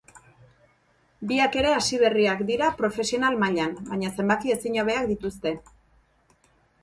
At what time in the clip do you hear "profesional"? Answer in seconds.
2.79-3.37